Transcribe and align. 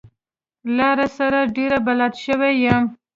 لاره 0.77 1.07
سره 1.17 1.39
ډېر 1.55 1.73
بلد 1.85 2.13
شوی 2.23 2.53
يم. 2.65 2.83